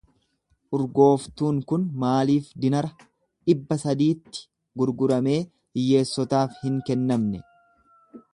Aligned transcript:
Urgooftuun 0.75 1.59
kun 1.71 1.83
maaliif 2.03 2.47
dinara 2.63 2.91
dhibba 3.51 3.77
sadiitti 3.83 4.43
gurguramee 4.83 5.37
hiyyeessotaaf 5.77 6.59
hin 6.65 6.85
kennamne? 6.91 7.45